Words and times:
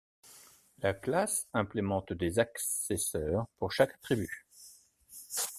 La 0.79 0.95
classe 0.95 1.47
implémente 1.53 2.11
des 2.13 2.39
accesseurs 2.39 3.45
pour 3.59 3.71
chaque 3.71 3.93
attribut. 3.93 4.47